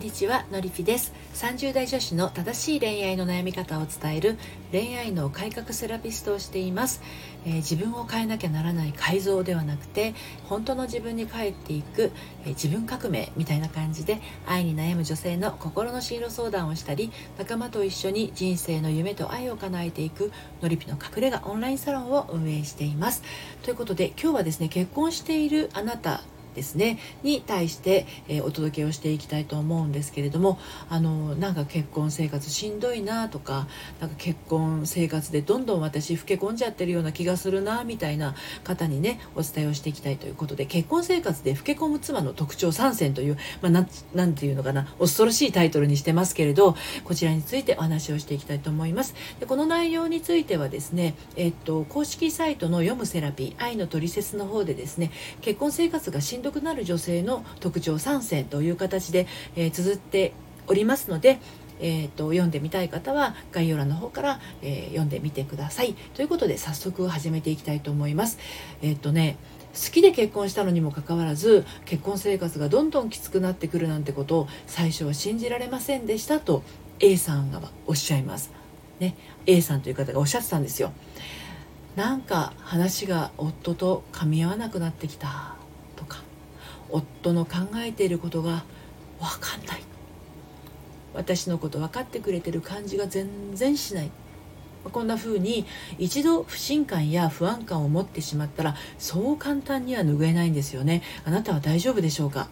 [0.00, 1.12] んにちはのりぴです。
[1.34, 4.38] 30代女子の正しい恋愛の悩み方を伝える
[4.72, 7.02] 恋愛の改革セラピストをしています、
[7.44, 10.14] えー、自分を変えなきゃならない改造ではなくて
[10.44, 12.12] 本当の自分に帰っていく、
[12.44, 20.32] えー、自分革命みたいな感じで愛に悩む女性の心の進路相談をしたり仲間と一緒に人生の夢と愛を叶えていく
[20.62, 23.22] のりぴの隠れ家オンラインサロンを運営しています。
[23.62, 26.22] ということで今日はですね結婚しているあなた
[26.54, 33.68] ですねに対して、えー、お届けをしていきたいと思うんですけれどもあのなんか結婚生活しんどいなとか
[34.00, 49.14] なんか結婚生活でどんどん私老け込んじゃってるような気がするなみたいな方にねお伝えをしていきたいということで結婚生活で老け込む妻の特徴3選という、まあ、ていうのかな恐ろしいタイトルにしてますけれどこちらについてお話をしていきたいと思います。
[49.38, 60.32] でこの内容についてはですね、えっと、公式サイトの読むセラピー愛のトリセツの方でですね結婚生活がしんどくなる女性の特徴3選という形で、えー、綴って
[60.66, 61.40] おりますので、
[61.80, 65.94] えーと、読んでみたい方は概要欄の方から、えー、読んでみてください。
[66.14, 68.38] ということで早速始めていきたいと思います。
[68.82, 69.36] えっ、ー、とね
[69.74, 76.62] 好きで結婚したのにもかかわらず結婚生活がどんどんきつくなってくるなんてことを最初は信じられませんでしたと
[76.98, 78.52] A さんがおっしゃいます。
[78.98, 79.16] ね
[79.46, 80.92] A さんという方がおっしゃってたんですよ。
[81.96, 85.59] なんか話が夫と噛み合わなくなってきた。
[86.92, 88.64] 夫の考えていることが
[89.20, 89.82] 分かんない。
[91.12, 94.10] 私のこと分かってくれてる感じが全然しない。
[94.84, 95.66] こんな風に
[95.98, 101.02] 一度不信感や不安感を持ってしまったらそう簡単には拭えないんですよね。
[101.24, 102.48] あなたは大丈夫でしょうか？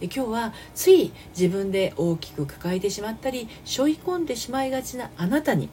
[0.00, 5.68] 今日はつい自分で大きく抱えてしまったり背負い込んでしまいがちなあなたに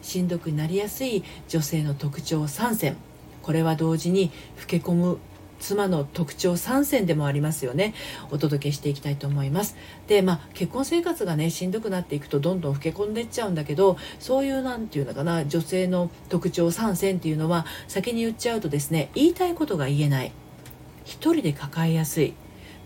[0.00, 2.96] しんどくなりやすい女性の特徴3選
[3.42, 5.18] これは同時に老け込む
[5.58, 7.94] 妻の特徴3選でもありますよね。
[8.30, 9.76] お届けしていきたいと思います。
[10.06, 20.32] でまあ結婚生活がねしんどくなっていくとどんどん老け込んでいっちゃうんだけどそういう何て言うのかな女性の特徴3選っていうのは先に言っちゃうとですね言いたいことが言えない。
[21.04, 22.34] 一人で抱えやすい。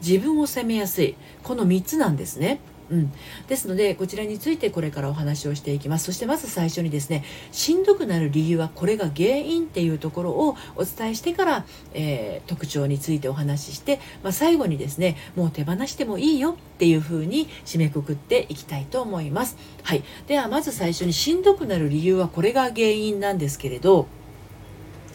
[0.04, 1.16] 自分を責めやすい。
[1.42, 2.60] この3つなんですね。
[2.92, 3.12] うん、
[3.48, 6.04] ですのでこちらについてこれからお話をしていきます。
[6.04, 11.64] そしてまず最初にですねしんどくなる理由はこれが原因っていうところをお伝えしてから、
[11.94, 19.56] えー、特徴についてお話しして、まあ、最後にですねもう手放してもいいよっていう風に締めくくっていきたいと思います。
[19.82, 20.04] はい。
[20.26, 24.06] ではまず最初にしんどくなる理由はこれが原因なんですけれど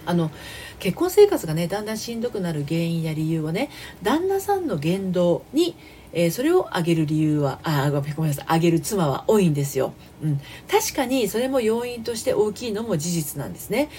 [0.08, 0.32] あの
[0.80, 3.70] 結婚生活がねだんだんしんどくなる原因や理由はね
[4.02, 5.76] 旦那さんの言動に
[6.14, 8.46] えー、それをあげる理由はあごめんなさい。
[8.48, 13.90] あげる妻は多いんですよ、うん、確かにそれも要因として大きいのも事実なんですね。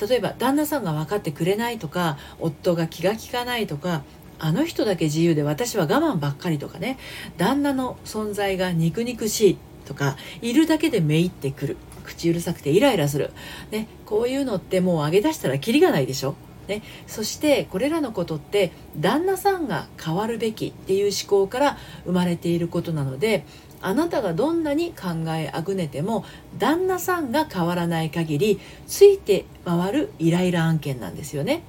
[0.00, 4.02] 例えば旦那さんが分かってくれないとか夫が気が利かないとか
[4.38, 6.98] あの人だけ自由で私は我慢ばっかりとかね。
[7.36, 11.76] 旦那の存在が肉肉しいとかいるだけでめいってくる。
[12.02, 13.30] 口うるさくてイライラする、
[13.70, 16.34] ね、こういうのってもう上げ出したらキリがないでしょ。
[16.70, 23.44] ね、そしてこれらのことって旦那さんが変わるべきっていう思考から生まれていることなので
[23.82, 26.24] あなたがどんなに考えあぐねても
[26.58, 31.62] 旦那さんが変わらない限りついて回るイライラ案件なんですよね。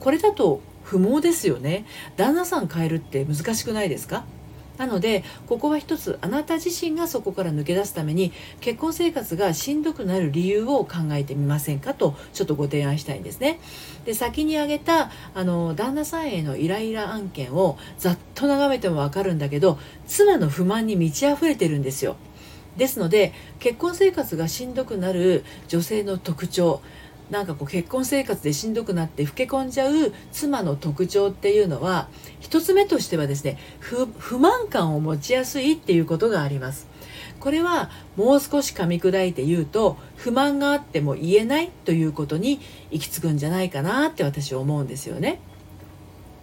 [0.00, 1.84] これだと不毛ですよね。
[2.16, 4.24] 旦那さん変えるって難しくないですか？
[4.78, 11.92] なのでここは一つあなた自身がそこから抜け出すために結婚生活がしんどくなる理由を考えてみませんか？
[11.94, 13.60] とちょっとご提案したいんですね。
[14.06, 22.16] で先に挙げたあの旦那さんへのイライラ案件をざっと眺めてもわかるんだけど妻の不満に満ち溢れてるんですよ。
[22.76, 26.80] ですので結婚生活がしんどくなる女性の特徴
[27.30, 32.08] なんかこう結婚生活でしんどくなって老け込んじゃう妻の特徴っていうのは
[32.40, 36.88] 1つ目としてはですね不満感を持ちやすいっていうことがあります
[37.40, 45.40] これはもう少し噛み砕いて言うと不満があっても言えないということに行き着くんじゃないかなって私は思うんですよね。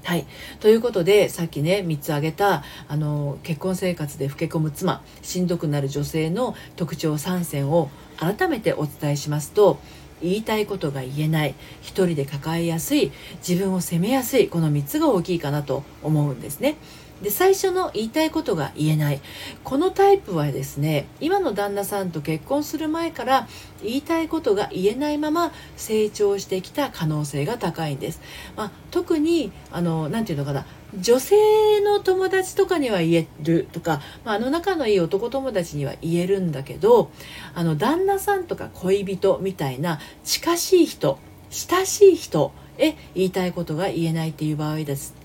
[0.06, 0.28] はい。
[0.60, 9.80] ということで、さっきね、3つ挙げた、あの、結婚生活で老け込む妻、しんどくなる女性の特徴3選を改めてお伝えしますと、
[10.22, 13.12] 言いたいことが言えない一人で抱えやすい
[13.48, 16.78] 自分を責めやすいこの3つが大きいかなと思うんですね。
[17.22, 19.22] で最初の言いたいことが言えない。
[19.64, 23.48] このタイプはですね今の旦那さんと結婚する前から
[23.82, 28.22] 言いたいことが言えないまま成長してきた可能性が高いんです、
[28.56, 30.66] まあ、特にあのなて言うのかな。
[30.98, 31.36] 女性
[31.82, 37.12] の友達とかには言えるとか、まあ、あの仲のいい男友達には言えるんだけど
[37.54, 41.20] あの旦那さんとか恋人みたいな近しい人
[41.50, 45.25] 親しい人へ言いたいことが言えないっていう場合です。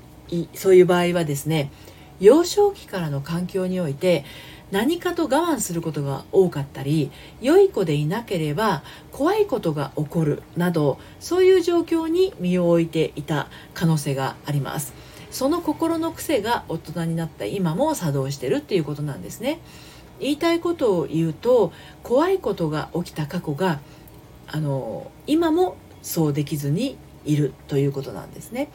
[0.54, 1.70] そういう場合はですね
[2.20, 4.24] 幼少期からの環境において
[4.70, 7.10] 何かと我慢することが多かったり
[7.40, 14.92] 良い子でいなければ怖いことが起こるなどそういう状況に身を置いていた可能性があります。
[15.30, 19.60] その心の癖が大人になった今も作動してるっていうことなんですね。
[20.18, 21.72] 言いたいことを言うと
[22.02, 23.80] 怖いことが起きた過去が
[24.48, 28.68] あの今もそうできずにいるということなんですね。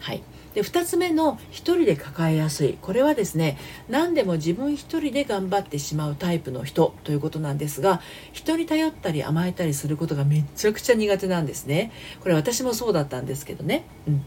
[0.00, 0.22] はい。
[0.56, 2.78] で2つ目の1人で抱えやすい。
[2.80, 3.58] これはですね
[3.90, 8.00] 何でも自分1人で頑張ってしまうタイプの人ということなんですが
[8.32, 11.92] 人に頼ったり甘えたりすることがめちゃくちゃ苦手なんですね。
[12.20, 13.84] これ私もそうだったんですけどね。
[14.08, 14.24] うん。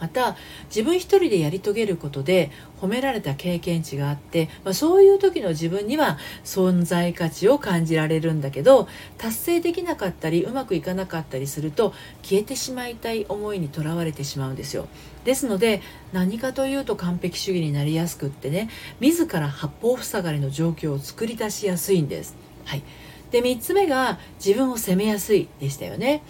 [0.00, 0.36] また
[0.66, 2.50] 自分一人でやり遂げることで
[2.80, 8.88] 褒められた経験値があって、まあ、そういう時の自分には存在価値を感じられるんだけど
[9.18, 11.92] 達成できなかったりうまくいかなかったりすると
[12.22, 14.88] 消えてしまいたい思いにとらわれてしまうんですよ
[15.24, 15.82] ですので
[16.12, 18.70] 何かというと完璧主義になりやすくってね
[19.00, 22.36] 自ら八方塞がりの状況を作り出しやすいんです。
[22.64, 22.82] はい、
[23.30, 26.22] で3つ目が自分を責めやすいでしたよね。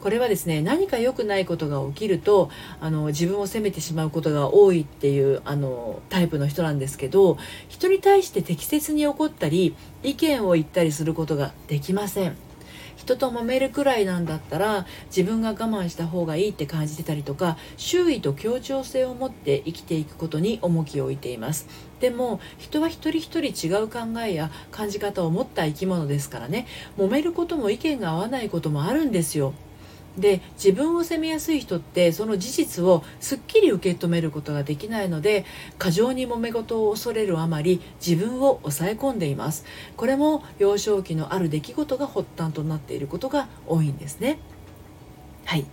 [0.00, 2.50] これはですね何か良くないことが起きると
[2.80, 12.36] あの自分を責めてしまうことが多いっていうあのタイプの人なんですけど人に対して適切に怒ったり意見を言ったりすることができません。
[12.98, 21.68] 人と揉めるくらいなんだったら自分が我慢した方がいいって感じてたりとか周囲と協調性を持って生きていくことに重きを置いています。
[22.00, 26.66] でも人は一人一人違う考えや感じ方を持った生き物ですからね。
[26.98, 29.54] 揉めることも意見が合わないこともあるんですよ。
[30.20, 35.44] で自分を責めやすい人ってその事実をすっきり受け止めることができないので
[35.78, 39.64] 過剰に揉め事を恐れるあまり自分を抑え込んでいます。
[39.96, 44.38] これも幼少期のある出来事が発端となっていることが多いんですね。
[45.44, 45.66] はい。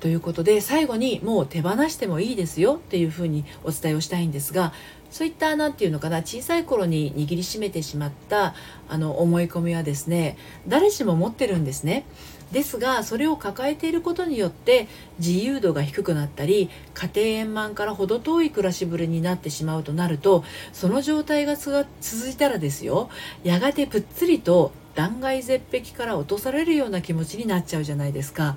[0.00, 4.72] ということで最後にもう手放してもいいですよっていうふうにお伝えをしたいんですが
[5.10, 8.54] そういった何て言うのかな小さい頃に握りしめてしまった
[8.88, 12.06] あの思い込みはですね誰しも持ってるんですね。
[12.52, 14.88] ですがそれを抱えていることによって
[15.18, 21.86] 自由度が低くなったり家庭円満から程遠い暮らしぶりになってしまうとなるとその状態が続
[22.28, 23.08] いたらですよ
[23.44, 28.56] やがてぷっつりと断崖絶壁から落とされるような気持ちになっちゃうじゃないですか。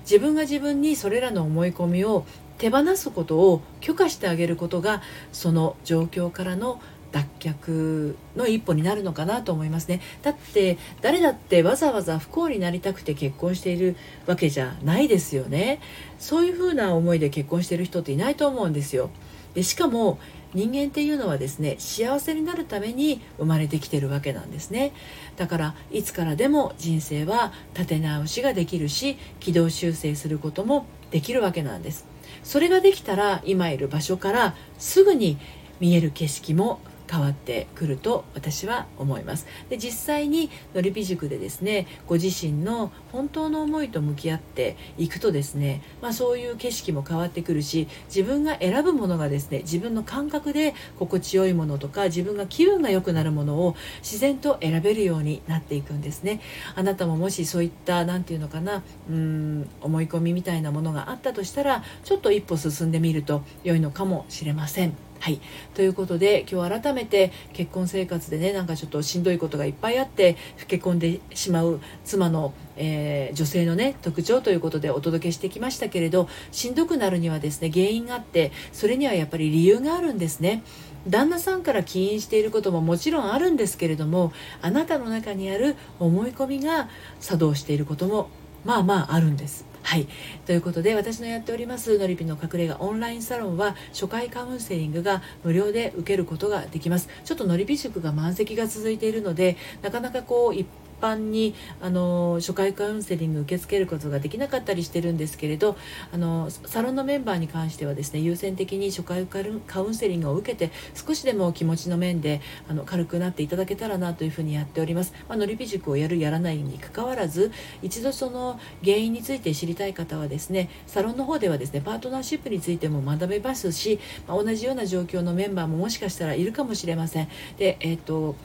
[0.00, 2.24] 自分が自分にそれらの思い込みを
[2.58, 5.02] 手放すことを許可してあげることが
[5.32, 6.80] その状況からの
[7.14, 10.00] 脱却の一歩になるのかなと思いますね。
[10.22, 13.94] だって誰だってわざわざ不幸になりたくて結婚している
[14.26, 15.80] わけじゃないですよね。
[16.18, 19.10] そういうふうな思いで結婚している人っていないと思うんですよ。
[19.54, 20.18] でしかも
[20.54, 24.92] 人間っていうのはですね幸せになるために生まれてきてるわけなんですね。
[25.36, 32.06] だからいつからでも人生は立て直しができるし軌道修正することもできるわけなんです。
[32.42, 35.38] それができたら今いる場所からすぐに
[35.78, 36.80] 見える景色も
[37.10, 56.40] 変わってくると私は思いますで実際にのりび塾でですねご自身の本当の思いと向き合っていくとですね、まあ、そういう景色も変わってくるし自分が選ぶものがですね自分の感覚で心地よいものとか自分が気分が良くなるものを自然と選べるようになっていくんですね
[56.74, 65.13] あなたももしそういった何て言うのかなうん思い込みみたいなものがあったとしたらちょっと一歩進んでみると良いのかもしれません。
[65.20, 65.40] はい。
[65.72, 80.62] ということで、今日改めて結婚生活でね、なんかちょっとしんどいことがいっぱいあって、老け込んでしまう妻の、えー、女性のね、特徴ということでお届けしてきましたけれど、しんどくなるにはですね、原因があって、それにはやっぱり理由があるんですね。
[81.08, 86.88] 旦那さんから起因していることももちろんあるんですけれどもあなたの中にある思い込みが
[87.20, 88.30] 作動していることも
[88.64, 90.08] まあまああるんですはい。
[90.46, 97.10] ということで、私のやっております、のりぴの隠れ家オンラインサロンは、初回カウンセリングが無料で受けることができます。
[97.22, 100.66] ちょっとのりぴ塾が満席が続いているので、なかなかこう、一
[101.00, 105.76] 般にあの初回カウンセリング受け付けることができなかったりしてるんですけれど
[106.12, 115.12] あのサロンのメンバーに関してはですね優先的に初回カウンセリングを受けて少しでも気持ちの面であの軽くなっていただけたらなというふうにやっております。
[115.28, 127.28] まあのりび塾をやるやらないにかかわらず一度その原因について知りたい方はですねサロンの方ではですねパートナーシップについても学べますし、まあ、同じような状況のメンバーももしかしたらいるかもしれません。
[127.58, 128.36] でえっ、と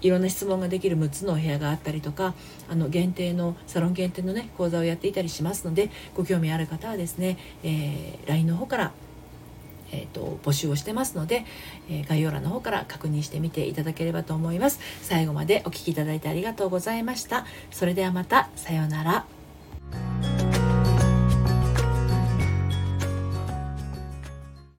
[0.00, 2.34] いろんな質問ができる6つのお部屋があったりとか
[2.68, 8.92] あの限定のサロン限定のね講座をやっていたりしますのでご興味ある方はですね、えー、LINE の方から
[9.90, 11.46] えーと、募集をしてますので、
[11.88, 14.80] えー、概要欄の方から確認してみていただければと思います。
[15.00, 17.46] 最後までお聴きいただいてありがとうございました。
[17.70, 19.37] それではまたさようなら。